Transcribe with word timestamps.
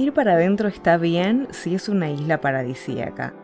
Ir 0.00 0.14
para 0.14 0.32
adentro 0.32 0.66
está 0.66 0.96
bien 0.96 1.46
si 1.50 1.74
es 1.74 1.86
una 1.90 2.10
isla 2.10 2.40
paradisíaca, 2.40 3.34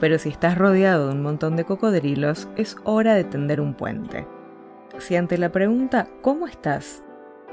pero 0.00 0.18
si 0.18 0.30
estás 0.30 0.56
rodeado 0.56 1.08
de 1.08 1.12
un 1.12 1.22
montón 1.22 1.54
de 1.54 1.64
cocodrilos, 1.64 2.48
es 2.56 2.78
hora 2.84 3.12
de 3.12 3.24
tender 3.24 3.60
un 3.60 3.74
puente. 3.74 4.26
Si 4.96 5.16
ante 5.16 5.36
la 5.36 5.52
pregunta 5.52 6.08
¿cómo 6.22 6.46
estás? 6.46 7.04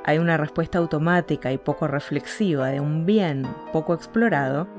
hay 0.05 0.19
una 0.19 0.37
respuesta 0.37 0.77
automática 0.77 1.51
y 1.51 1.57
poco 1.57 1.89
reflexiva 1.89 2.69
de 2.69 2.79
un 2.79 3.05
bien 3.05 3.45
poco 3.73 3.93
explorado, 3.93 4.69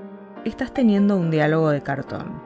estás 0.46 0.72
teniendo 0.72 1.18
un 1.18 1.30
diálogo 1.30 1.68
de 1.68 1.82
cartón. 1.82 2.40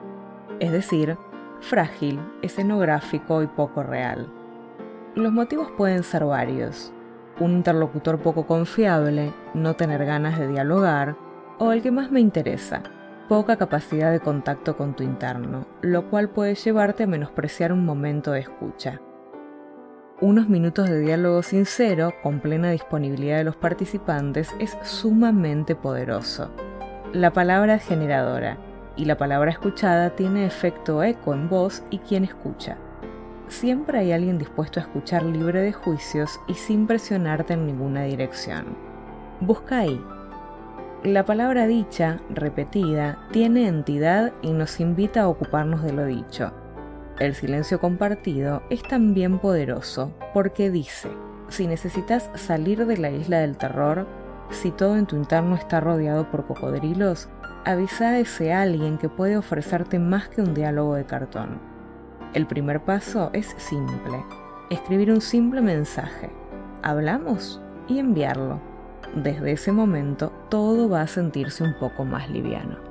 Es 0.59 0.73
decir, 0.73 1.17
frágil, 1.61 2.19
escenográfico 2.43 3.41
y 3.45 3.47
poco 3.47 3.85
real. 3.85 4.29
Los 5.15 5.31
motivos 5.31 5.71
pueden 5.77 6.03
ser 6.03 6.25
varios. 6.25 6.93
Un 7.41 7.53
interlocutor 7.53 8.21
poco 8.21 8.47
confiable, 8.47 9.33
no 9.55 9.75
tener 9.75 10.05
ganas 10.05 10.39
de 10.39 10.47
dialogar, 10.47 11.17
o 11.59 11.73
el 11.73 11.83
que 11.83 11.91
más 11.91 12.13
me 12.13 12.21
interesa, 12.21 12.83
poca 13.29 13.57
capacidad 13.57 14.13
de 14.13 14.21
contacto 14.21 14.77
con 14.77 14.95
tu 14.95 15.03
interno, 15.03 15.67
lo 15.83 16.09
cual 16.09 16.29
puede 16.29 16.55
llevarte 16.55 17.03
a 17.03 17.09
menospreciar 17.09 17.73
un 17.73 17.85
momento 17.85 18.31
de 18.31 18.41
escucha 18.41 19.01
unos 20.21 20.51
minutos 20.51 20.91
de 20.91 21.01
diálogo 21.01 21.43
sincero 21.43 22.13
con 22.23 22.41
plena 22.41 22.71
disponibilidad 22.71 23.39
de 23.39 23.45
los 23.45 23.57
participantes 23.57 24.55
es 24.59 24.77
sumamente 24.83 25.75
poderoso. 25.75 26.51
La 27.15 27.33
palabra 27.33 27.77
es 27.77 27.85
generadora 27.85 28.59
y 28.97 29.07
la 29.07 29.17
palabra 29.17 29.51
escuchada 29.51 30.11
tiene 30.11 30.45
efecto 30.45 31.03
eco 31.03 31.33
en 31.33 31.49
voz 31.49 31.83
y 31.89 31.99
quien 31.99 32.25
escucha. 32.25 32.77
Siempre 33.51 33.99
hay 33.99 34.13
alguien 34.13 34.39
dispuesto 34.39 34.81
a 34.81 34.85
escuchar 34.85 35.23
libre 35.23 35.61
de 35.61 35.75
juicios 35.75 36.41
y 36.49 36.55
sin 36.55 36.87
presionarte 36.87 37.53
en 37.53 37.67
ninguna 37.67 38.05
dirección. 38.05 38.75
Busca 39.41 39.81
ahí. 39.81 40.03
La 41.05 41.27
palabra 41.27 41.67
dicha, 41.67 42.23
repetida, 42.31 43.19
tiene 43.31 43.69
entidad 43.69 44.33
y 44.41 44.53
nos 44.53 44.81
invita 44.81 45.21
a 45.23 45.29
ocuparnos 45.29 45.83
de 45.83 45.93
lo 45.93 46.07
dicho 46.07 46.53
el 47.21 47.35
silencio 47.35 47.79
compartido 47.79 48.63
es 48.71 48.83
también 48.83 49.39
poderoso 49.39 50.11
porque 50.33 50.71
dice, 50.71 51.11
si 51.49 51.67
necesitas 51.67 52.31
salir 52.35 52.87
de 52.87 52.97
la 52.97 53.11
isla 53.11 53.41
del 53.41 53.59
terror, 53.59 54.07
si 54.51 54.71
todo 54.71 54.97
en 54.97 55.07
tu 55.07 55.17
interno 55.17 55.55
está 55.55 55.81
rodeado 55.81 56.31
por 56.31 56.47
cocodrilos, 56.47 57.29
avisa 57.67 58.09
a 58.09 58.19
ese 58.19 58.55
alguien 58.55 58.97
que 58.97 59.11
puede 59.11 59.37
ofrecerte 59.37 59.99
más 59.99 60.29
que 60.29 60.41
un 60.41 60.55
diálogo 60.55 60.95
de 60.95 61.05
cartón. 61.05 61.70
El 62.35 62.47
primer 62.47 62.81
paso 62.81 63.31
es 63.33 63.55
simple, 63.59 64.25
escribir 64.71 65.11
un 65.11 65.21
simple 65.21 65.61
mensaje, 65.61 66.31
hablamos 66.83 67.61
y 67.89 67.99
enviarlo. 67.99 68.61
Desde 69.15 69.53
ese 69.53 69.73
momento 69.73 70.33
todo 70.49 70.89
va 70.89 71.03
a 71.03 71.07
sentirse 71.07 71.65
un 71.65 71.75
poco 71.79 72.05
más 72.05 72.31
liviano. 72.31 72.90